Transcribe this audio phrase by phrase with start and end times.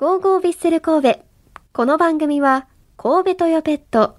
[0.00, 1.20] ゴーゴービッセル神戸。
[1.74, 2.66] この番組は、
[2.96, 4.16] 神戸トヨペット、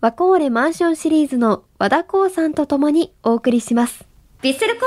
[0.00, 4.04] ワコーレマンションシリーズの和田光さんと共にお送りします。
[4.40, 4.82] ビッセル神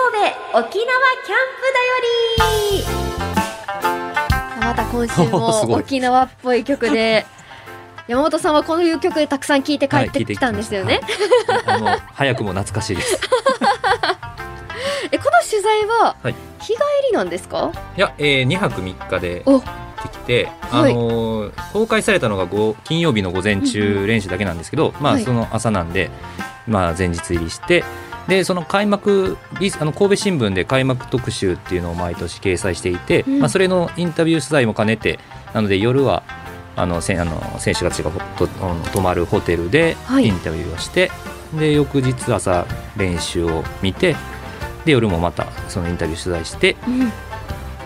[0.54, 2.96] 戸沖縄キャンプだよ
[4.62, 5.14] りまた今週
[5.60, 7.26] すも沖縄っぽい曲で、
[8.08, 11.02] 山本さんはこういう曲でたくさん聴いて帰ってきたんですよね。
[11.68, 13.20] あの早くも懐かしいです。
[15.12, 16.80] え、この取材は、はい日帰
[17.12, 17.74] りなんですか？
[17.98, 19.44] いや、えー、2泊3日で
[20.26, 26.10] て、はいあのー公開されたのがご金曜日の午前うんう中練習だけなんですけど、まはいあその朝なんで、
[26.68, 27.84] まあ前日入りして。
[28.28, 29.38] でその開幕
[29.80, 35.20] あの神戸新聞で開幕特集っていうのを毎年掲載していて、うんまあ、それのインタビュー取材も兼ねて
[35.54, 36.24] なので夜は
[36.78, 41.12] あのせんあの選手たちが泊まるホテルではいインタビューをして、
[41.60, 44.16] で翌日朝練習を見て
[44.86, 47.33] で夜もまたそのインタビュー取材してうん。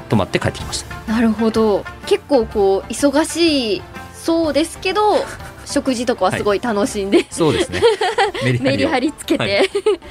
[0.08, 1.12] 泊まって帰ってきました。
[1.12, 1.84] なるほど。
[2.06, 3.82] 結構こう忙しい
[4.14, 5.02] そうですけど
[5.66, 7.82] 食事とかはすごい楽しんで、そうですね。
[8.62, 9.48] メリハリつけて、は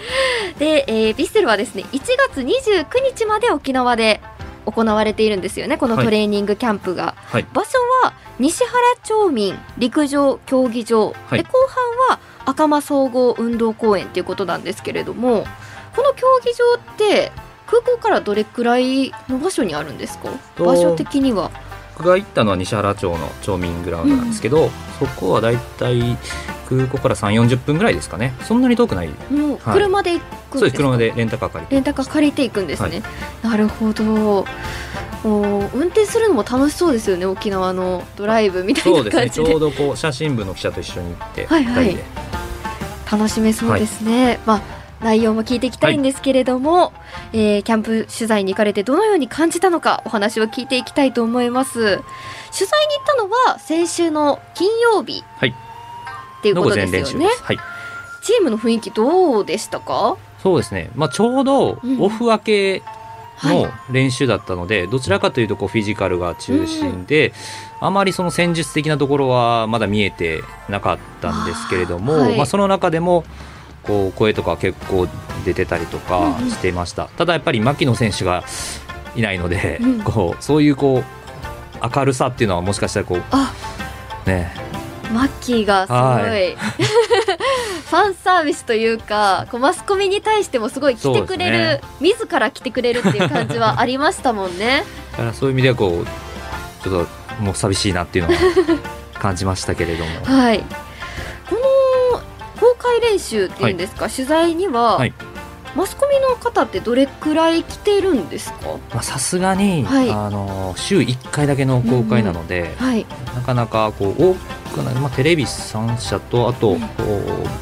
[0.58, 2.86] で、えー、ヴィッセルはですね1月29
[3.17, 4.20] 日まで沖縄で
[4.67, 7.47] 行われているんですよねこのトレーニングキャンプが、はい。
[7.52, 11.42] 場所は西原町民陸上競技場、はい。
[11.42, 11.52] で後
[12.08, 15.47] 半は赤間総合運動公園ということなんですけれども
[15.94, 17.33] この競技場って
[17.67, 20.31] 空港からどれくらいの場所にあるんですか？
[20.55, 21.50] と場所的には。
[21.98, 26.19] 僕が行ったのは西原町の町民グラウンドなんですけど、そこはだいたい
[26.69, 28.34] 空港から3 4 0分ぐらいですかね。
[28.42, 29.08] そんなに遠くない。
[29.31, 29.75] もうはい。
[29.75, 30.70] 車で行くんそうでか、です。
[30.73, 33.03] す車でレンタカー借りてレンタカー借りていくんですね、
[33.42, 34.05] なるほど。
[34.05, 39.11] もう運転するのも楽しそうですよね沖縄のドライブみたいそうで。
[39.11, 39.48] すな感じでね。
[39.48, 41.97] ちょうどこう写真部の記者と一緒に行って、はいはい。
[43.11, 44.62] 楽しめそうですね、まあ
[45.06, 46.92] 内容も聞いていきたいんですけれども、
[47.32, 51.78] えーキャンプ取材に行かれてどのように感じたのかお話を聞いていきたいと思います。
[51.78, 55.50] 取材に行ったのは先週の金曜日はい。
[55.50, 57.27] っていうことですよね。
[57.42, 57.58] はい。
[58.22, 60.16] チームの雰囲気どうでしたか？
[60.42, 62.83] そうですね、まあ、ちょうどうんオフ明け
[63.36, 63.62] はい。
[63.62, 67.33] の練習だったので、どちらかというとこうフィジカルが中心で、
[67.80, 73.24] あまりその戦術的なところはまだ見えてなかったんですけれどもまあ、その中でも
[73.86, 75.08] こう声とか結構
[75.45, 76.51] 出てたりとかうんうん。
[76.51, 78.45] してました、ただやっぱり牧野選手が
[79.14, 80.02] いないので、うん。
[80.02, 83.52] こうそういうこう明るさっていうのはもしかしたらこうあ。
[84.27, 84.52] ね。
[85.13, 86.57] マッキーがすごい、は
[87.89, 94.85] ファンサービスというかこうマスコミに対してもすごい来てくれる、自ら来てくれるっていう感じはありましたもんね。
[95.13, 98.41] だからそういう意味ではこうちょっともう寂しいなっていうのは
[99.14, 100.11] 感じましたけれども。
[100.25, 100.64] はい、
[102.79, 105.13] 公開練習っていうんですか、取材には、はい。
[105.75, 108.79] マスコミの方ってどれくらい来てるんですか？
[108.95, 110.11] まあさすがに、はい。
[110.11, 113.05] あの週1回だけの公開なので、はい、
[113.35, 114.35] なかなかこう多
[114.75, 116.81] くない、まあ、テレビ3社とあと、うん。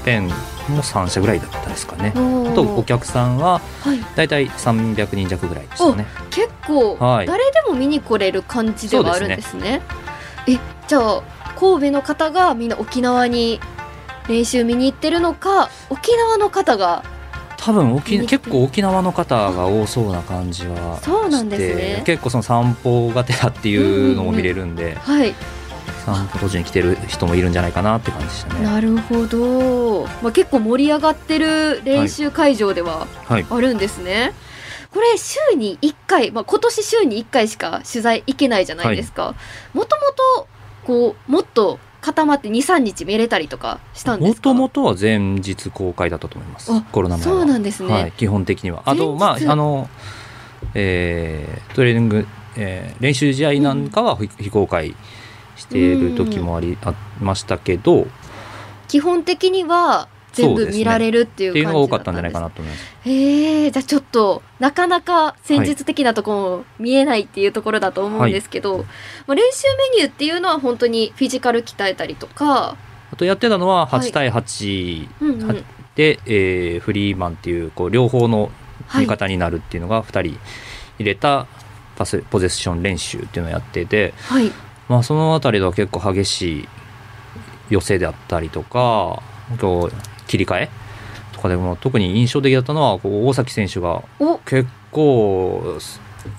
[0.05, 0.35] ペンも
[0.81, 2.13] 3社ぐらいだったですかね。
[2.15, 6.07] あとお客さんははい、だいたい300人弱ぐらいでしたね。
[6.31, 7.27] 結構、はい。
[7.27, 9.83] 誰でも見に来れる感じではあるんですね。
[10.47, 11.23] えじゃあ
[11.59, 13.61] 神戸の方がみんな沖縄に
[14.29, 17.05] 練習見に行ってるのか沖縄の方が
[17.57, 25.34] 多分沖結構沖縄の方が多そうな感じはそうなんですしてね結構その散歩がてらっていうのも見れるんで、はい。
[26.05, 28.63] 散歩途中に来てる人もいるんじゃないかなって感じでしたね。
[28.63, 33.47] なるほど、まあ、結構盛り上がってる練習会場でははい。
[33.49, 34.34] あるんですね。
[34.93, 39.34] これ週に1回、まあ、今年週に1回しか取材行けないじゃないですか。
[39.73, 40.03] もとも
[40.37, 40.49] と
[40.84, 44.53] こうもっと固まって23日見れたりとかしたんですか？
[44.53, 47.32] もともとは前日公開だったと思いますあコロナ前は。
[47.32, 47.91] そうなんですね。
[47.92, 48.82] はい、基本的には。
[48.84, 49.88] あとまああの、
[50.75, 52.26] えートレーニング、
[52.56, 54.94] えー練習試合なんかは非非公開
[55.56, 58.03] している時もあり、ありましたけど。
[58.03, 58.04] っ
[58.88, 62.84] 基本的には全部見られるっていうていうのが多か感じだっんですったたんじゃないかなと思います。
[63.05, 68.78] へえじゃあちょっとなかなか戦術的なところも見えないっていうところだと思うんですけど、
[69.27, 72.77] まあ、練習メニューっていうのは本当にフィジカル鍛えたりとか、
[73.13, 75.54] あとやってたのははい8対8うんうんは
[75.95, 78.51] で、えーフリーマンっていうこう両方の
[78.86, 80.39] はい味方になるっていうのが2人
[80.98, 81.47] 入れた
[81.97, 84.51] パスポゼッション練習っていうのをやってて、はい。
[84.89, 86.69] まあ、その辺りでは結構激しい
[87.71, 89.22] 寄せであったりとか
[90.26, 90.71] 切り替え？
[91.32, 94.38] とかでも特に印象的だったのはこう大崎選手がお。
[94.38, 95.78] 結構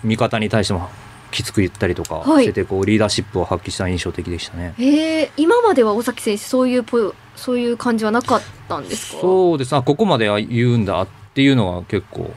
[0.04, 0.90] 味方に対しても
[1.32, 2.46] きつく言ったりとかはい。
[2.46, 4.74] しててこうリーダーシップを発揮した印象的でしたね。
[4.78, 9.22] へえ今までは尾崎選手そういうポそういう感じはなかったんですか？
[9.22, 9.76] そうです。
[9.76, 12.32] あここまでは言うんだっていうのは結構。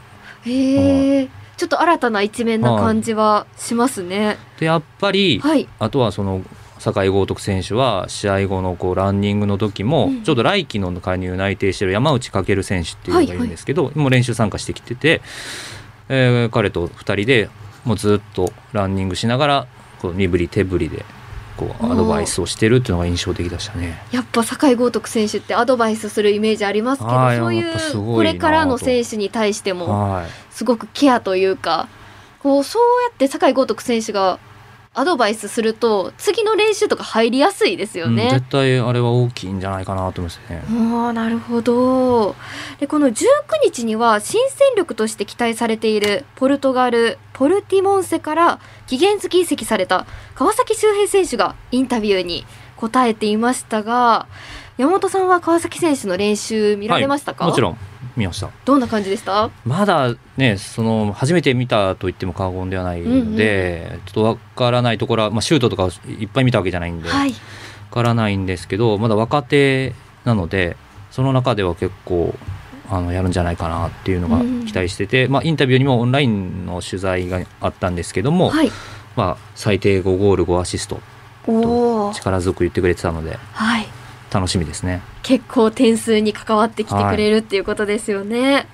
[0.45, 4.37] へえちょっと新たな一面な感じはしますね。
[4.59, 5.67] でやっぱり、はい。
[5.79, 6.41] あとはその
[6.79, 10.23] 酒井豪徳選手は試合後のこうランニングの時も、うん。
[10.23, 15.21] ちょうど来季の加入内定してる山内翔選手っていうのがいるんですけど、もう練習参加してきてて、
[16.07, 17.49] えー彼と2人で
[17.85, 19.67] もうずっとランニングしながら
[20.01, 21.05] こう身振り手振りで
[21.57, 24.01] こうアドバイスをしてるっていうのが印象的でしたね。
[24.11, 30.27] やっぱ酒井豪徳選手ってアドバイスするイメージありますけどはいそういうこれからの選手に対してもはい。
[30.51, 31.87] すごくケアというか
[32.39, 34.39] こうそうやって酒井豪徳選手が
[34.95, 38.29] アドバイスすると次の練習とか入りやすいですようんね。
[38.31, 40.63] 絶対あれは大きいんじゃないかなと思いますね。
[40.67, 42.35] ああなるほど
[42.79, 43.13] でこの19
[43.63, 52.45] 日には新戦力として期待されているポルトガルポルティモンセから期限付き移籍された川崎修平選手がインタビューに
[52.75, 54.27] 答えていましたが
[54.77, 57.77] 山本さんは川崎選手の練習見られましたか、もちろん
[58.17, 58.49] 見ました。
[58.65, 59.49] どんな感じでした？
[59.65, 65.89] まだねその初めて見たと言っても過言ではないので、ちょっとわからないところは、まあ、シュートとかを
[66.19, 67.33] いっぱい見たわけじゃないんでわはい。
[67.91, 70.77] からないんですけどまだ若手なので
[71.11, 72.35] その中では結構
[72.89, 78.71] あのやるんじゃないかなっていうのがうん期待してて、まあ、インタビューにもオンラインの取材があったんですけども、はい。
[79.15, 81.01] まあ、最低5ゴール5アシスト
[81.47, 83.87] おお力強く言ってくれてたのではい
[84.31, 85.01] 楽しみですね。
[85.23, 88.67] 結構点数に関わってきてくれるっていうことですよね。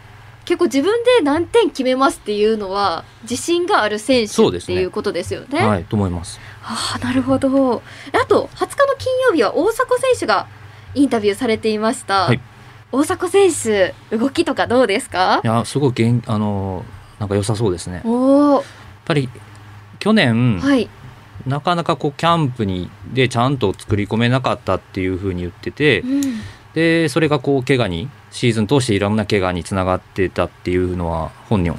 [0.45, 5.65] 結構自分で何点決めますっていうのは自信がある選手っていうことですよね。
[5.65, 6.39] はいと思います。
[6.63, 7.81] ああなるほど。
[8.13, 10.47] あと20日の金曜日は大迫選手が
[10.93, 12.25] インタビューされていました。
[12.25, 12.39] はい
[12.91, 15.41] 大迫選手動きとかどうですか？
[15.43, 15.47] い？
[15.47, 16.85] やすごい元あの
[17.19, 17.95] なんか良さそうですね。
[17.95, 18.63] やっおお
[19.03, 19.27] ぱり
[19.99, 20.87] 去年、はい
[21.45, 26.21] なかなかこうキャンプにでちゃんと作り込めなかったっていうふうに言っててうん。
[26.73, 31.73] でそれがこう怪我にシーズン通していろんな怪我につながってたっていうのは本人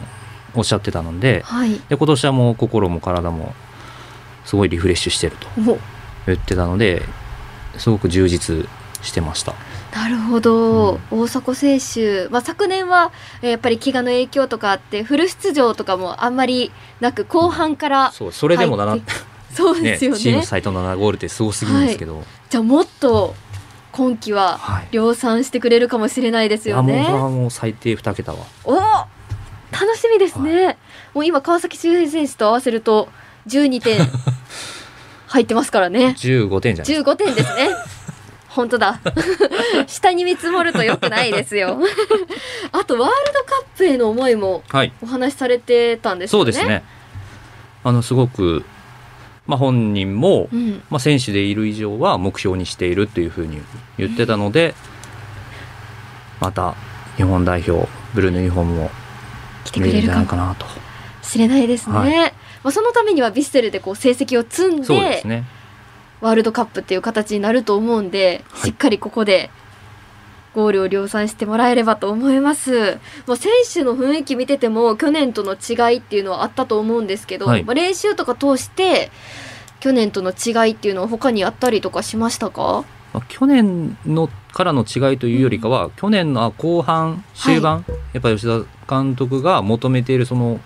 [0.55, 1.79] おっしゃってたのではい。
[1.89, 3.55] で今年はもう心も体も
[4.45, 5.79] すごいリフレッシュしてるとお。
[6.27, 7.03] 言ってたので
[7.79, 8.67] すごく充実
[9.03, 9.55] してました。
[9.95, 16.71] なるほど、大迫選手、まあ、昨年はえーやっぱり怪我の影響とかあってフル出場とかもあんまり
[17.01, 19.13] なく後半から、そうそれでも7入って
[19.57, 20.19] そうねですよね。
[20.19, 23.35] チーム最多の7ゴールってすごすぎるんですけど、じゃあもっと
[23.93, 24.89] 今季ははい。
[24.91, 27.03] 量産してくれるかもしれないですよね。
[27.03, 28.39] いやもう最低2桁は。
[28.65, 30.79] お楽しみですね、
[31.13, 33.09] もう今川崎周平選手と合わせると
[33.49, 33.99] 12点
[35.27, 36.15] 入ってますからね。
[36.17, 37.13] 15点じゃないですか。
[37.13, 37.69] 15点ですね。
[38.49, 39.01] 本当だ。
[39.87, 41.79] 下に見積もると良くないですよ。
[42.73, 44.93] あとワールドカップへの思いもはい。
[45.03, 46.53] お話しされてたんですよね。
[46.53, 46.83] そうですね。
[47.85, 48.65] あのすごく、
[49.47, 53.61] まあ、本人も、うん、まあ、選手でいる以上は目標にしているというふうに
[53.97, 54.75] 言ってたので、
[56.41, 56.75] また
[57.17, 58.91] 日本代表ブルーのユニフォームも
[59.65, 60.67] 来て見れるんじゃないかなと。
[61.23, 62.33] しれないですね、はい。
[62.63, 65.45] まあ、そのためにはヴィッセルでこう成績を積んでね。
[66.21, 68.71] ワールドカップっていう形になると思うんで、はい。
[68.71, 69.51] しっかりここで
[70.57, 72.99] ゴールを量産してもらえればと思います。
[73.27, 77.63] もう選手の雰囲気見てても去年との違いっていうのはあったと思うんですけど、はい。
[77.63, 79.13] まあ、練習とか通して
[79.79, 82.85] 去年との違いっていうのは他にあったりとかしましたか？
[83.13, 90.59] まあ去年のからの違いというよりかは、去年の後半終盤、やっぱり吉田監督が求めているその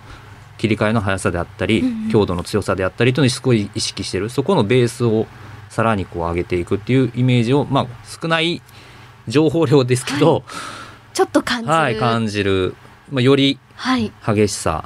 [0.57, 2.09] 切り替えの速さであったり、うんうん。
[2.09, 4.29] 強度の強さであったりというのにすごい意識してる。
[4.29, 5.27] そこのベースを
[5.69, 8.61] さらにこう上げていくっていうイメージを、まあ、少ない
[9.31, 10.43] 情報量ですけど、
[11.13, 11.73] ちょっと感じる。
[11.73, 12.75] はい感じる、
[13.11, 14.11] まあ、よりはい。
[14.25, 14.85] 激しさ。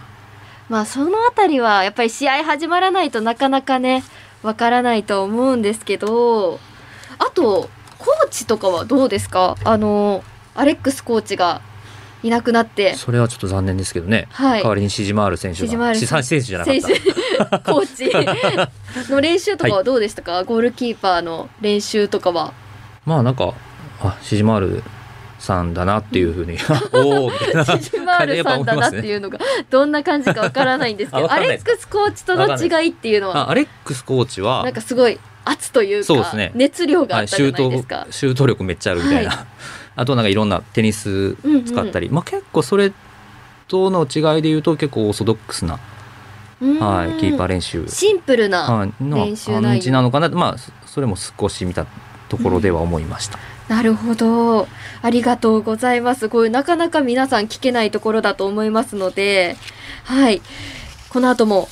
[0.70, 4.04] まあそのあたりはやっぱり試合始まらないとなかなかね
[4.42, 6.60] わからないと思うんですけど
[7.20, 9.58] あとコーチとかはどうですか？
[9.64, 10.24] あの
[10.56, 11.62] アレックスコーチが
[12.24, 12.96] いなくなって。
[12.96, 14.62] それはちょっと残念ですけどね、はい。
[14.62, 19.12] 代わりにシジマール選手シジマールがシサ選手じゃなかっ選た手コーチ。
[19.12, 22.54] の練習とかはどうでしたか、ゴールキーパーの練習とかは。
[23.06, 23.54] まあなんか
[24.10, 24.84] あシジマール
[25.40, 26.58] さんだなっていうふうに。
[26.94, 27.66] おおみたいな。
[27.66, 36.52] シジマールさんだなっていうのがどんな感じかわからないんですけあど アレックスコーチとの違いっていうのはあアレックスコーチはなんかすごい圧というかそうですね。
[36.56, 38.08] 熱量があはい、ったじゃシュートないですか。
[38.10, 39.46] シュート力めっちゃあるみたいな、は
[39.96, 42.92] あとなんかいろんなテニス使ったり、まあ結構それ
[43.68, 45.80] との違いで言うと結構オーソドックスな、
[46.80, 49.62] はい、キーパー練習、シンプルな、練習内容。
[49.62, 50.30] 感じなのかな。
[50.30, 51.86] まあそそれも少し見た
[52.30, 54.68] ところでは思いました、なるほど。
[55.02, 56.30] ありがとうございます。
[56.30, 59.58] こういうなかなか皆さん聞けないところだと思いますので。
[60.04, 60.42] はい。
[61.10, 61.70] この後も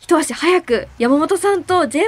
[0.00, 2.02] 一足早く山本さんと J1 リ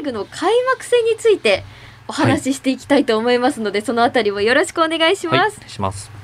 [0.00, 1.64] ーグの開幕戦について
[2.08, 6.15] お話ししていきたいと思いますので、そのあたりもよろしくお願いします、はいします